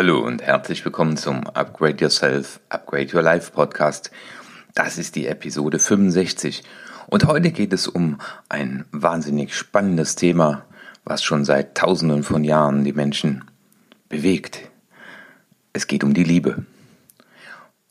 [0.00, 4.10] Hallo und herzlich willkommen zum Upgrade Yourself, Upgrade Your Life Podcast.
[4.74, 6.62] Das ist die Episode 65
[7.08, 8.16] und heute geht es um
[8.48, 10.64] ein wahnsinnig spannendes Thema,
[11.04, 13.44] was schon seit tausenden von Jahren die Menschen
[14.08, 14.70] bewegt.
[15.74, 16.64] Es geht um die Liebe.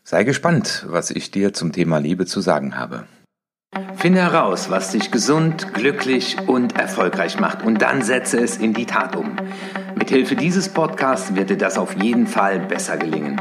[0.03, 3.05] Sei gespannt, was ich dir zum Thema Liebe zu sagen habe.
[3.97, 8.87] Finde heraus, was dich gesund, glücklich und erfolgreich macht und dann setze es in die
[8.87, 9.35] Tat um.
[9.99, 13.37] Mithilfe dieses Podcasts wird dir das auf jeden Fall besser gelingen.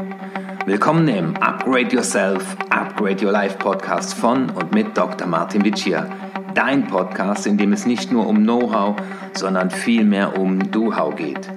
[0.65, 5.25] Willkommen im Upgrade Yourself, Upgrade Your Life Podcast von und mit Dr.
[5.25, 6.09] Martin Vicia.
[6.53, 8.97] Dein Podcast, in dem es nicht nur um Know-how,
[9.33, 11.49] sondern vielmehr um Do-How geht.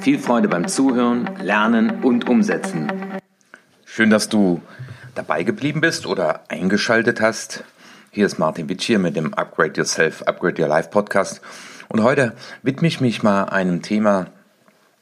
[0.00, 2.92] Viel Freude beim Zuhören, Lernen und Umsetzen.
[3.84, 4.60] Schön, dass du
[5.14, 7.62] dabei geblieben bist oder eingeschaltet hast.
[8.10, 11.40] Hier ist Martin Witsch mit dem Upgrade Yourself, Upgrade Your Life Podcast.
[11.88, 14.26] Und heute widme ich mich mal einem Thema,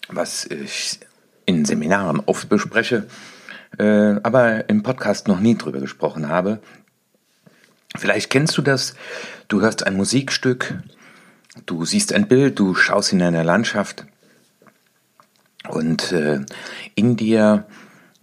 [0.08, 1.00] was ich
[1.46, 3.06] in Seminaren oft bespreche,
[3.78, 6.60] äh, aber im Podcast noch nie drüber gesprochen habe.
[7.96, 8.94] Vielleicht kennst du das,
[9.48, 10.74] du hörst ein Musikstück,
[11.66, 14.06] du siehst ein Bild, du schaust in eine Landschaft
[15.68, 16.40] und äh,
[16.94, 17.66] in dir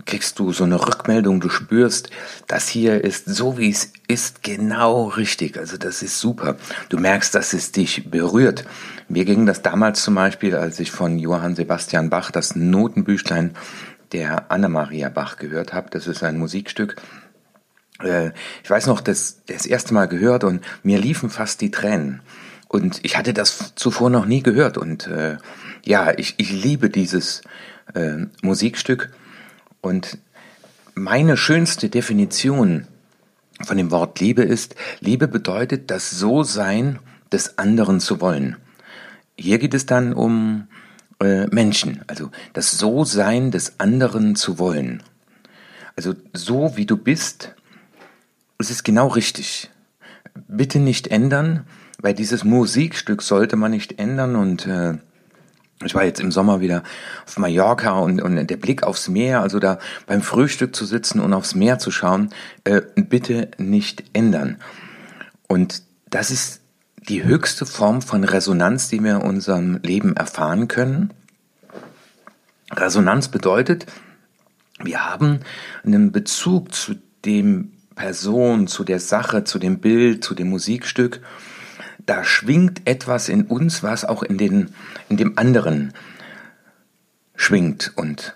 [0.05, 2.09] kriegst du so eine Rückmeldung, du spürst,
[2.47, 5.57] das hier ist so wie es ist genau richtig.
[5.57, 6.57] Also das ist super.
[6.89, 8.65] Du merkst, dass es dich berührt.
[9.09, 13.55] Mir ging das damals zum Beispiel, als ich von Johann Sebastian Bach das Notenbüchlein
[14.11, 15.89] der Anna-Maria Bach gehört habe.
[15.89, 16.95] Das ist ein Musikstück.
[18.03, 18.31] Äh,
[18.63, 22.21] ich weiß noch, das, das erste Mal gehört und mir liefen fast die Tränen.
[22.67, 24.77] Und ich hatte das zuvor noch nie gehört.
[24.77, 25.37] Und äh,
[25.83, 27.41] ja, ich, ich liebe dieses
[27.93, 29.11] äh, Musikstück.
[29.85, 30.17] Und
[30.95, 32.87] meine schönste Definition
[33.61, 36.97] von dem Wort Liebe ist, Liebe bedeutet das So-Sein
[37.31, 38.57] des anderen zu wollen.
[39.37, 40.67] Hier geht es dann um
[41.19, 45.03] äh, Menschen, also das So-Sein des anderen zu wollen.
[45.95, 47.53] Also so wie du bist,
[48.57, 49.69] es ist genau richtig.
[50.47, 51.67] Bitte nicht ändern,
[51.99, 54.95] weil dieses Musikstück sollte man nicht ändern und äh,
[55.83, 56.83] ich war jetzt im Sommer wieder
[57.25, 61.33] auf Mallorca und, und der Blick aufs Meer, also da beim Frühstück zu sitzen und
[61.33, 62.29] aufs Meer zu schauen,
[62.63, 64.57] äh, bitte nicht ändern.
[65.47, 66.61] Und das ist
[67.09, 71.13] die höchste Form von Resonanz, die wir in unserem Leben erfahren können.
[72.71, 73.85] Resonanz bedeutet,
[74.81, 75.41] wir haben
[75.83, 81.21] einen Bezug zu dem Person, zu der Sache, zu dem Bild, zu dem Musikstück
[82.05, 84.73] da schwingt etwas in uns, was auch in, den,
[85.09, 85.93] in dem anderen
[87.35, 87.93] schwingt.
[87.95, 88.35] Und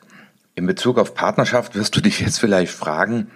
[0.56, 3.30] in Bezug auf Partnerschaft wirst du dich jetzt vielleicht fragen,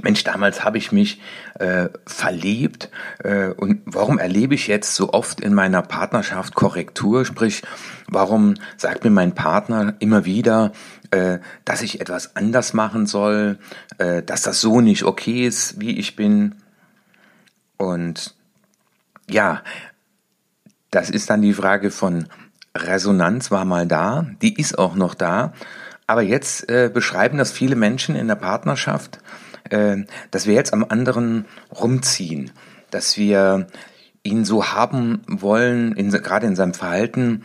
[0.00, 1.20] Mensch, damals habe ich mich
[1.58, 2.90] äh, verliebt
[3.22, 7.26] äh, und warum erlebe ich jetzt so oft in meiner Partnerschaft Korrektur?
[7.26, 7.62] Sprich,
[8.08, 10.72] warum sagt mir mein Partner immer wieder,
[11.10, 13.58] äh, dass ich etwas anders machen soll,
[13.98, 16.54] äh, dass das so nicht okay ist, wie ich bin?
[17.76, 18.34] Und
[19.30, 19.62] ja,
[20.90, 22.28] das ist dann die Frage von
[22.76, 25.52] Resonanz war mal da, die ist auch noch da,
[26.06, 29.18] aber jetzt äh, beschreiben das viele Menschen in der Partnerschaft,
[29.70, 29.98] äh,
[30.30, 32.50] dass wir jetzt am anderen rumziehen,
[32.90, 33.66] dass wir
[34.22, 37.44] ihn so haben wollen, in, gerade in seinem Verhalten,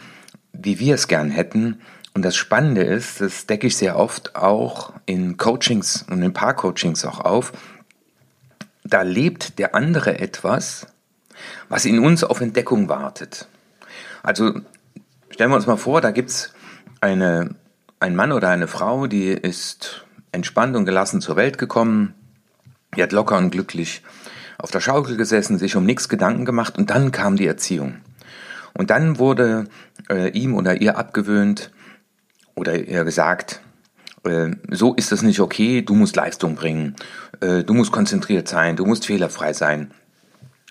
[0.54, 1.82] wie wir es gern hätten.
[2.14, 7.06] Und das Spannende ist, das decke ich sehr oft auch in Coachings und in Paarcoachings
[7.06, 7.54] auch auf,
[8.84, 10.88] da lebt der andere etwas,
[11.70, 13.48] was in uns auf Entdeckung wartet.
[14.24, 14.54] Also
[15.30, 16.54] stellen wir uns mal vor, da gibt's
[17.02, 17.56] eine,
[18.00, 22.14] ein Mann oder eine Frau, die ist entspannt und gelassen zur Welt gekommen,
[22.96, 24.04] die hat locker und glücklich
[24.58, 27.98] auf der Schaukel gesessen, sich um nichts Gedanken gemacht und dann kam die Erziehung.
[28.74, 29.66] Und dann wurde
[30.10, 31.72] äh, ihm oder ihr abgewöhnt
[32.56, 33.62] oder ihr gesagt,
[34.24, 36.96] äh, so ist es nicht okay, du musst Leistung bringen,
[37.40, 39.92] äh, du musst konzentriert sein, du musst fehlerfrei sein.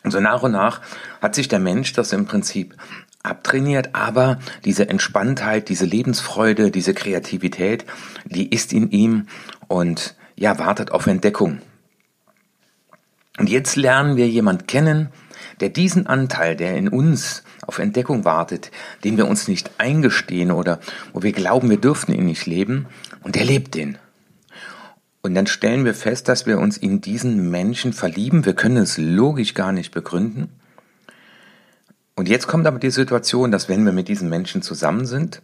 [0.06, 0.82] Und so nach und nach
[1.20, 2.76] hat sich der Mensch das im Prinzip
[3.24, 7.84] abtrainiert, aber diese Entspanntheit, diese Lebensfreude, diese Kreativität,
[8.24, 9.26] die ist in ihm
[9.66, 11.58] und ja, wartet auf Entdeckung.
[13.36, 15.08] Und jetzt lernen wir jemand kennen,
[15.58, 18.70] der diesen Anteil, der in uns auf Entdeckung wartet,
[19.02, 20.78] den wir uns nicht eingestehen oder
[21.14, 22.86] wo wir glauben, wir dürften ihn nicht leben,
[23.24, 23.98] und der lebt den.
[25.26, 28.44] Und dann stellen wir fest, dass wir uns in diesen Menschen verlieben.
[28.44, 30.50] Wir können es logisch gar nicht begründen.
[32.14, 35.42] Und jetzt kommt aber die Situation, dass wenn wir mit diesen Menschen zusammen sind,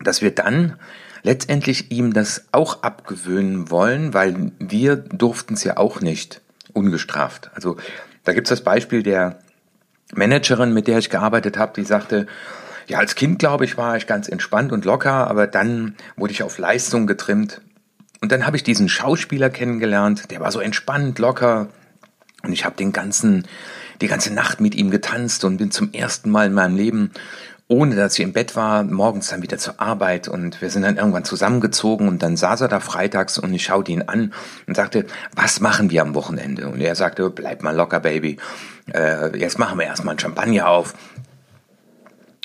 [0.00, 0.74] dass wir dann
[1.22, 6.42] letztendlich ihm das auch abgewöhnen wollen, weil wir durften es ja auch nicht
[6.74, 7.50] ungestraft.
[7.54, 7.78] Also
[8.24, 9.38] da gibt es das Beispiel der
[10.12, 12.26] Managerin, mit der ich gearbeitet habe, die sagte,
[12.86, 16.42] ja, als Kind, glaube ich, war ich ganz entspannt und locker, aber dann wurde ich
[16.42, 17.62] auf Leistung getrimmt.
[18.20, 21.68] Und dann habe ich diesen Schauspieler kennengelernt, der war so entspannt, locker.
[22.42, 23.46] Und ich habe den ganzen,
[24.00, 27.12] die ganze Nacht mit ihm getanzt und bin zum ersten Mal in meinem Leben
[27.70, 30.96] ohne dass ich im Bett war, morgens dann wieder zur Arbeit und wir sind dann
[30.96, 34.32] irgendwann zusammengezogen und dann saß er da freitags und ich schaute ihn an
[34.66, 35.06] und sagte,
[35.36, 36.68] was machen wir am Wochenende?
[36.68, 38.38] Und er sagte, bleib mal locker, Baby,
[38.92, 40.94] äh, jetzt machen wir erstmal ein Champagner auf.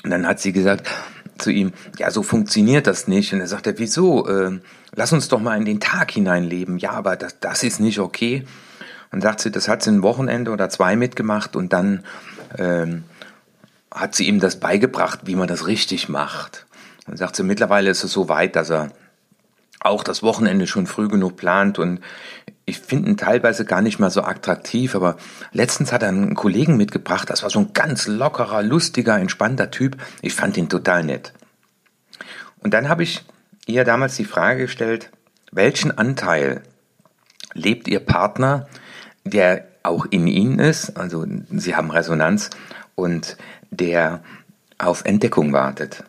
[0.03, 0.91] Und dann hat sie gesagt
[1.37, 3.33] zu ihm, ja, so funktioniert das nicht.
[3.33, 4.27] Und er sagte, wieso?
[4.27, 4.59] Äh,
[4.95, 6.77] lass uns doch mal in den Tag hineinleben.
[6.77, 8.45] Ja, aber das, das ist nicht okay.
[9.11, 12.03] Und sagt sie, das hat sie ein Wochenende oder zwei mitgemacht und dann
[12.57, 13.03] ähm,
[13.91, 16.65] hat sie ihm das beigebracht, wie man das richtig macht.
[17.05, 18.91] Dann sagt sie, mittlerweile ist es so weit, dass er
[19.79, 21.99] auch das Wochenende schon früh genug plant und
[22.65, 25.17] ich finde ihn teilweise gar nicht mal so attraktiv, aber
[25.51, 29.97] letztens hat er einen Kollegen mitgebracht, das war so ein ganz lockerer, lustiger, entspannter Typ.
[30.21, 31.33] Ich fand ihn total nett.
[32.59, 33.23] Und dann habe ich
[33.67, 35.11] ihr damals die Frage gestellt,
[35.51, 36.63] welchen Anteil
[37.53, 38.67] lebt ihr Partner,
[39.23, 42.49] der auch in ihnen ist, also sie haben Resonanz
[42.95, 43.37] und
[43.69, 44.23] der
[44.77, 46.03] auf Entdeckung wartet.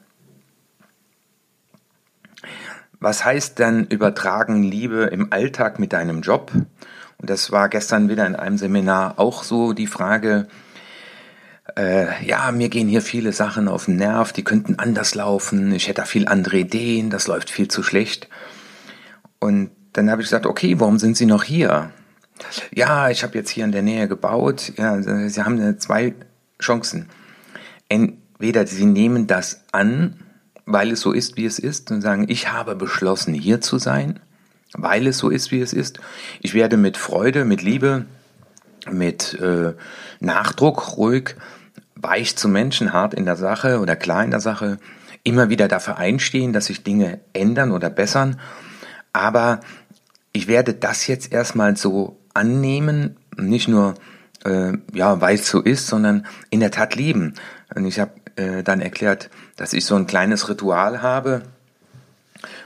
[3.06, 6.50] Was heißt denn übertragen Liebe im Alltag mit deinem Job?
[7.18, 10.48] Und das war gestern wieder in einem Seminar auch so die Frage,
[11.76, 15.86] äh, ja, mir gehen hier viele Sachen auf den Nerv, die könnten anders laufen, ich
[15.86, 18.28] hätte da viel andere Ideen, das läuft viel zu schlecht.
[19.38, 21.90] Und dann habe ich gesagt, okay, warum sind Sie noch hier?
[22.74, 24.72] Ja, ich habe jetzt hier in der Nähe gebaut.
[24.78, 26.12] Ja, Sie haben zwei
[26.60, 27.08] Chancen
[27.88, 30.20] entweder sie nehmen das an,
[30.66, 34.20] weil es so ist, wie es ist, und sagen, ich habe beschlossen, hier zu sein,
[34.74, 36.00] weil es so ist, wie es ist.
[36.42, 38.04] Ich werde mit Freude, mit Liebe,
[38.90, 39.72] mit äh,
[40.20, 41.36] Nachdruck ruhig,
[41.94, 44.78] weich zum Menschen, hart in der Sache oder klar in der Sache,
[45.22, 48.38] immer wieder dafür einstehen, dass sich Dinge ändern oder bessern.
[49.12, 49.60] Aber
[50.32, 53.94] ich werde das jetzt erstmal so annehmen, nicht nur
[54.44, 57.34] äh, ja, weil es so ist, sondern in der Tat lieben.
[57.74, 61.42] Und ich habe äh, dann erklärt, dass ich so ein kleines Ritual habe.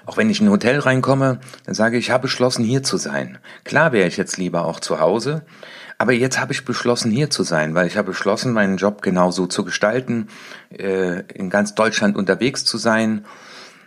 [0.06, 2.96] Auch wenn ich in ein Hotel reinkomme, dann sage ich, ich habe beschlossen, hier zu
[2.96, 3.38] sein.
[3.64, 5.42] Klar wäre ich jetzt lieber auch zu Hause,
[5.98, 9.30] aber jetzt habe ich beschlossen, hier zu sein, weil ich habe beschlossen, meinen Job genau
[9.30, 10.28] so zu gestalten,
[10.70, 13.26] äh, in ganz Deutschland unterwegs zu sein.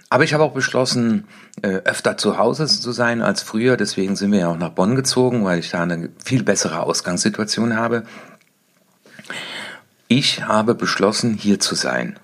[0.09, 1.27] Aber ich habe auch beschlossen,
[1.63, 3.77] äh, öfter zu Hause zu sein als früher.
[3.77, 7.75] Deswegen sind wir ja auch nach Bonn gezogen, weil ich da eine viel bessere Ausgangssituation
[7.75, 8.03] habe.
[10.15, 12.19] Ich habe beschlossen, hier zu sein,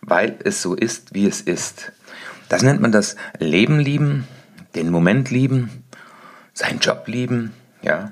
[0.00, 1.92] weil es so ist, wie es ist.
[2.48, 4.26] Das nennt man das Leben lieben,
[4.74, 5.84] den Moment lieben,
[6.52, 8.10] seinen Job lieben, ja.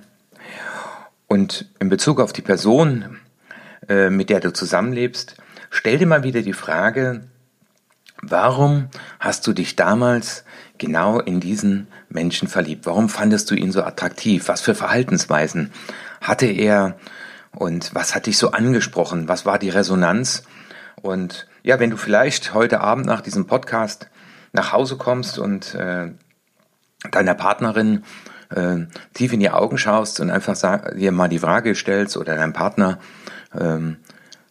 [1.27, 3.19] Und in Bezug auf die Person,
[3.89, 5.35] äh, mit der du zusammenlebst,
[5.71, 7.25] stell dir mal wieder die Frage,
[8.23, 10.45] warum hast du dich damals
[10.79, 12.87] genau in diesen Menschen verliebt?
[12.87, 14.47] Warum fandest du ihn so attraktiv?
[14.47, 15.73] Was für Verhaltensweisen
[16.21, 16.97] hatte er?
[17.55, 19.29] Und was hat dich so angesprochen?
[19.29, 20.44] Was war die Resonanz?
[21.02, 24.08] Und ja, wenn du vielleicht heute Abend nach diesem Podcast
[24.52, 26.11] nach Hause kommst und äh,
[27.11, 28.05] deiner Partnerin
[28.50, 30.56] äh, tief in die Augen schaust und einfach
[30.94, 32.99] dir mal die Frage stellst oder deinem Partner,
[33.58, 33.97] ähm,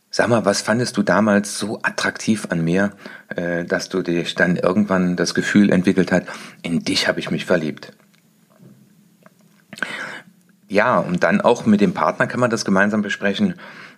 [0.09, 2.91] sag mal, was fandest du damals so attraktiv an mir,
[3.35, 6.25] äh, dass du dich dann irgendwann das Gefühl entwickelt hat,
[6.61, 7.93] in dich habe ich mich verliebt.
[10.69, 13.55] Ja, und dann auch mit dem Partner kann man das gemeinsam besprechen.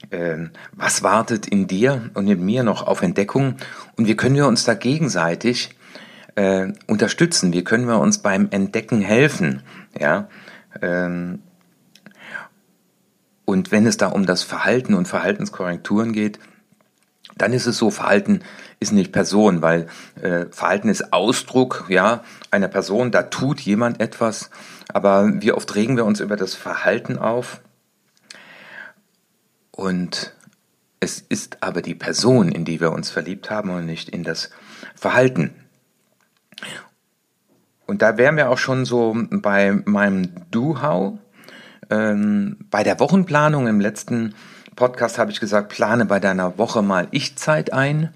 [0.10, 3.58] Äh, was wartet in dir und in mir noch auf Entdeckung?
[3.98, 5.75] Und wie können wir uns da gegenseitig
[6.36, 7.51] äh, unterstützen?
[7.51, 9.63] Wie können wir uns beim Entdecken helfen?
[10.00, 10.30] Ja.
[10.82, 11.40] Ähm,
[13.44, 16.40] und wenn es da um das Verhalten und Verhaltenskorrekturen geht,
[17.38, 18.42] dann ist es so, Verhalten
[18.80, 19.88] ist nicht Person, weil
[20.22, 24.50] äh, Verhalten ist Ausdruck ja, einer Person, da tut jemand etwas
[24.94, 27.62] aber wie oft regen wir uns über das Verhalten auf?
[29.72, 30.34] Und
[31.00, 34.51] es ist aber die Person, in die wir uns verliebt haben und nicht in das
[34.96, 35.51] Verhalten.
[37.88, 41.18] Und da wären wir auch schon so bei meinem Do-How.
[41.90, 44.36] Ähm, bei der Wochenplanung im letzten
[44.75, 48.13] Podcast habe ich gesagt, plane bei deiner Woche mal Ich-Zeit ein.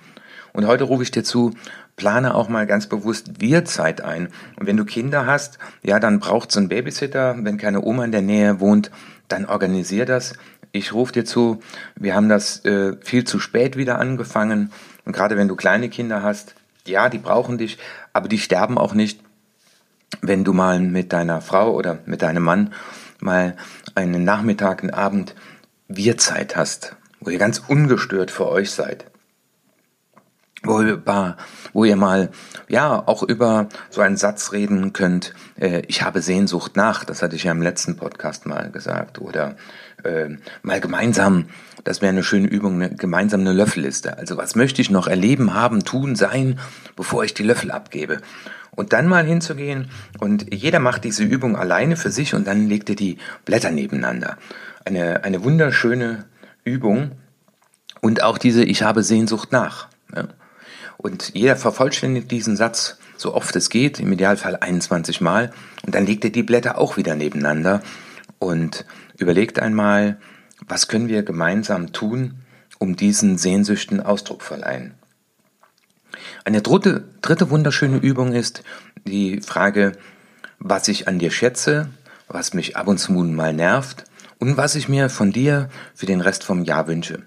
[0.54, 1.54] Und heute rufe ich dir zu,
[1.96, 4.30] plane auch mal ganz bewusst Wir-Zeit ein.
[4.58, 7.36] Und wenn du Kinder hast, ja, dann braucht es einen Babysitter.
[7.40, 8.92] Wenn keine Oma in der Nähe wohnt,
[9.28, 10.34] dann organisier das.
[10.72, 11.60] Ich rufe dir zu,
[11.96, 14.72] wir haben das äh, viel zu spät wieder angefangen.
[15.06, 17.78] Und gerade wenn du kleine Kinder hast, ja, die brauchen dich,
[18.14, 19.22] aber die sterben auch nicht,
[20.22, 22.74] wenn du mal mit deiner Frau oder mit deinem Mann
[23.20, 23.56] mal
[23.96, 25.36] einen Nachmittag, einen Abend
[25.88, 29.06] Wir-Zeit hast, wo ihr ganz ungestört für euch seid.
[30.64, 31.02] Wo ihr,
[31.74, 32.30] wo ihr mal
[32.68, 35.34] ja auch über so einen Satz reden könnt.
[35.60, 39.20] Äh, ich habe Sehnsucht nach, das hatte ich ja im letzten Podcast mal gesagt.
[39.20, 39.56] Oder
[40.04, 40.30] äh,
[40.64, 41.46] mal gemeinsam,
[41.84, 44.18] das wäre eine schöne Übung, eine, gemeinsam eine Löffelliste.
[44.18, 46.60] Also was möchte ich noch erleben, haben, tun, sein,
[46.96, 48.22] bevor ich die Löffel abgebe.
[48.72, 52.90] Und dann mal hinzugehen und jeder macht diese Übung alleine für sich und dann legt
[52.90, 54.38] er die Blätter nebeneinander.
[54.84, 56.26] Eine, eine wunderschöne
[56.66, 57.12] Übung
[58.02, 59.88] und auch diese Ich habe Sehnsucht nach.
[60.14, 60.28] Ja.
[60.98, 65.52] Und jeder vervollständigt diesen Satz so oft es geht, im Idealfall 21 Mal.
[65.86, 67.82] Und dann legt er die Blätter auch wieder nebeneinander
[68.40, 68.86] und
[69.18, 70.18] überlegt einmal,
[70.68, 72.36] was können wir gemeinsam tun,
[72.80, 74.96] um diesen Sehnsüchten Ausdruck verleihen.
[76.44, 78.64] Eine dritte, dritte wunderschöne Übung ist
[79.06, 79.94] die Frage,
[80.60, 81.90] was ich an dir schätze,
[82.28, 84.06] was mich ab und zu mal nervt
[84.40, 87.24] und was ich mir von dir für den Rest vom Jahr wünsche.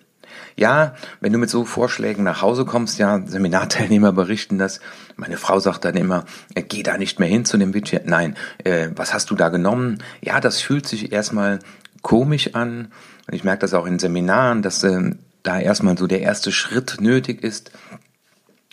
[0.57, 4.81] Ja, wenn du mit so Vorschlägen nach Hause kommst, ja, Seminarteilnehmer berichten das.
[5.17, 8.07] Meine Frau sagt dann immer, äh, geh da nicht mehr hin zu dem Budget.
[8.07, 10.03] Nein, äh, was hast du da genommen?
[10.21, 11.59] Ja, das fühlt sich erstmal
[12.03, 12.93] komisch an.
[13.27, 17.01] Und ich merke das auch in Seminaren, dass äh, da erstmal so der erste Schritt
[17.01, 17.73] nötig ist.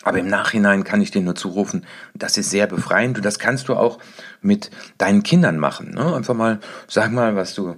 [0.02, 3.68] Aber im Nachhinein kann ich dir nur zurufen, das ist sehr befreiend und das kannst
[3.68, 3.98] du auch
[4.40, 5.94] mit deinen Kindern machen.
[5.94, 6.14] Ne?
[6.14, 7.74] Einfach mal, sag mal, was du,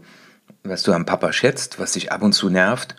[0.63, 2.97] was du am Papa schätzt, was dich ab und zu nervt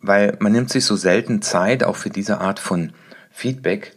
[0.00, 2.92] weil man nimmt sich so selten Zeit auch für diese Art von
[3.30, 3.96] Feedback.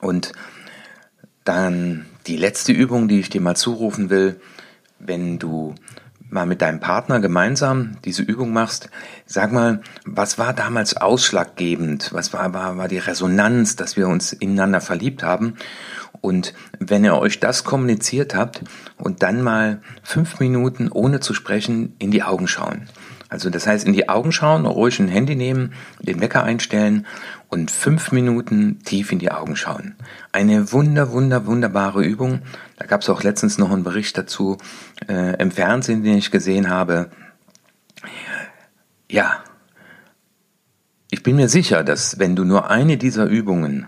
[0.00, 0.32] Und
[1.44, 4.40] dann die letzte Übung, die ich dir mal zurufen will,
[4.98, 5.74] wenn du
[6.30, 8.88] mal mit deinem Partner gemeinsam diese Übung machst,
[9.26, 12.12] sag mal, was war damals ausschlaggebend?
[12.12, 15.56] Was war, war, war die Resonanz, dass wir uns ineinander verliebt haben?
[16.20, 18.62] Und wenn ihr euch das kommuniziert habt
[18.96, 22.88] und dann mal fünf Minuten ohne zu sprechen in die Augen schauen.
[23.30, 27.06] Also das heißt, in die Augen schauen, ruhig ein Handy nehmen, den Wecker einstellen
[27.48, 29.94] und fünf Minuten tief in die Augen schauen.
[30.32, 32.42] Eine wunder, wunder, wunderbare Übung.
[32.76, 34.58] Da gab es auch letztens noch einen Bericht dazu
[35.08, 37.10] äh, im Fernsehen, den ich gesehen habe.
[39.08, 39.44] Ja,
[41.10, 43.86] ich bin mir sicher, dass wenn du nur eine dieser Übungen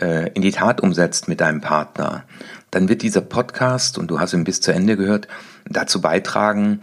[0.00, 2.24] äh, in die Tat umsetzt mit deinem Partner,
[2.70, 5.26] dann wird dieser Podcast, und du hast ihn bis zu Ende gehört,
[5.68, 6.82] dazu beitragen,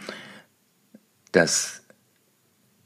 [1.32, 1.85] dass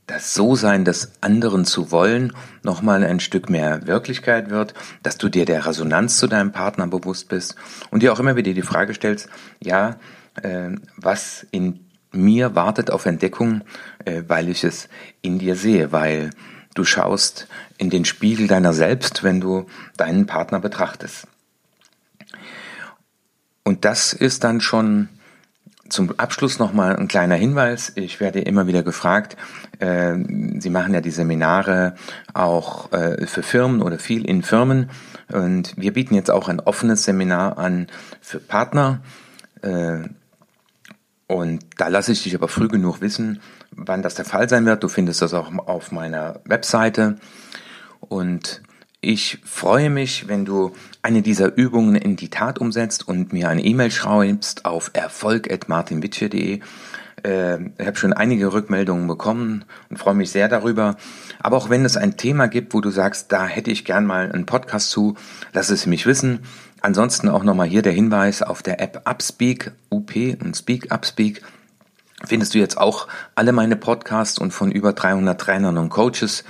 [0.10, 4.74] das So-Sein des anderen zu wollen nochmal ein Stück mehr Wirklichkeit wird,
[5.04, 7.56] dass du dir der Resonanz zu deinem Partner bewusst bist
[7.92, 9.30] und dir auch immer wieder die Frage stellst,
[9.62, 9.98] ja,
[10.42, 13.62] äh, was in mir wartet auf Entdeckung,
[14.06, 14.89] äh, weil ich es
[15.22, 16.32] in dir sehe, weil
[16.74, 17.48] du schaust
[17.78, 21.28] in den Spiegel deiner selbst, wenn du deinen Partner betrachtest.
[23.63, 25.08] Und das ist dann schon
[25.89, 27.91] zum Abschluss nochmal ein kleiner Hinweis.
[27.96, 29.38] Ich werde immer wieder gefragt,
[29.79, 30.15] äh,
[30.60, 31.96] Sie machen ja die Seminare
[32.34, 34.89] auch äh, für Firmen oder viel in Firmen.
[35.31, 37.88] Und wir bieten jetzt auch ein offenes Seminar an
[38.22, 39.01] für Partner.
[39.62, 40.10] Äh,
[41.27, 43.39] und da lasse ich dich aber früh genug wissen,
[43.72, 44.84] wann das der Fall sein wird.
[44.84, 47.17] Du findest das auch auf meiner Webseite.
[48.00, 48.62] Und
[49.01, 53.63] ich freue mich, wenn du eine dieser Übungen in die Tat umsetzt und mir eine
[53.63, 56.60] E-Mail schreibst auf erfolg.martinwitsche.de.
[57.24, 60.98] Äh, ich habe schon einige Rückmeldungen bekommen und freue mich sehr darüber.
[61.39, 64.32] Aber auch wenn es ein Thema gibt, wo du sagst, da hätte ich gern mal
[64.32, 65.15] einen Podcast zu,
[65.53, 66.39] lass es mich wissen.
[66.82, 71.41] Ansonsten auch nochmal hier der Hinweis auf der App Upspeak, UP und Speak Upspeak
[72.25, 76.44] findest du jetzt auch alle meine Podcasts und von über 300 Trainern und Coaches.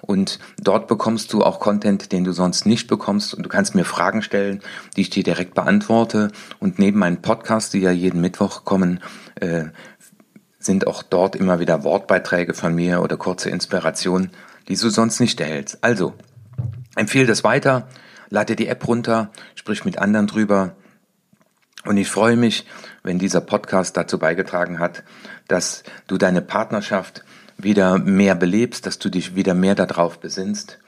[0.00, 3.34] Und dort bekommst du auch Content, den du sonst nicht bekommst.
[3.34, 4.60] Und du kannst mir Fragen stellen,
[4.96, 6.30] die ich dir direkt beantworte.
[6.58, 9.00] Und neben meinen Podcasts, die ja jeden Mittwoch kommen,
[9.36, 9.66] äh,
[10.58, 14.30] sind auch dort immer wieder Wortbeiträge von mir oder kurze Inspirationen,
[14.68, 15.78] die du sonst nicht erhältst.
[15.82, 16.14] Also,
[16.96, 17.88] empfehle das weiter,
[18.28, 20.74] lade die App runter, sprich mit anderen drüber.
[21.84, 22.66] Und ich freue mich,
[23.02, 25.04] wenn dieser Podcast dazu beigetragen hat,
[25.46, 27.24] dass du deine Partnerschaft
[27.58, 30.78] wieder mehr belebst, dass du dich wieder mehr darauf besinnst.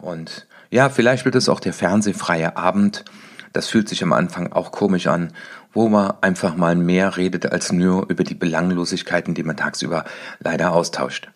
[0.00, 3.04] Und ja, vielleicht wird es auch der fernsehfreie Abend.
[3.52, 5.32] Das fühlt sich am Anfang auch komisch an,
[5.72, 10.04] wo man einfach mal mehr redet als nur über die Belanglosigkeiten, die man tagsüber
[10.40, 11.30] leider austauscht.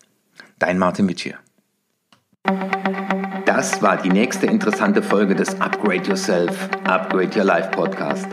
[0.59, 1.39] Dein Martin Witsch hier.
[3.47, 8.27] Das war die nächste interessante Folge des Upgrade Yourself, Upgrade Your Life Podcast.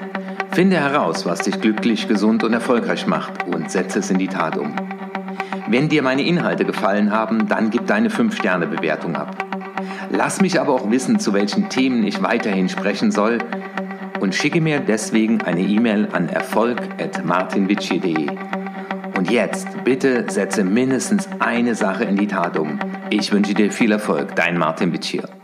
[0.52, 4.58] Finde heraus, was dich glücklich, gesund und erfolgreich macht und setze es in die Tat
[4.58, 4.76] um.
[5.70, 9.36] Wenn dir meine Inhalte gefallen haben, dann gib deine 5-Sterne-Bewertung ab.
[10.10, 13.40] Lass mich aber auch wissen, zu welchen Themen ich weiterhin sprechen soll
[14.22, 18.28] und schicke mir deswegen eine E-Mail an erfolg.martinvici.de.
[19.18, 22.80] Und jetzt bitte setze mindestens eine Sache in die Tat um.
[23.10, 25.37] Ich wünsche dir viel Erfolg, dein Martin Bitschir.